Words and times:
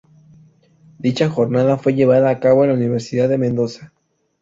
Dicha 0.97 1.29
jornada 1.29 1.77
fue 1.77 1.93
llevada 1.93 2.31
a 2.31 2.39
cabo 2.39 2.63
en 2.63 2.71
la 2.71 2.75
Universidad 2.75 3.29
de 3.29 3.37
Mendoza. 3.37 3.93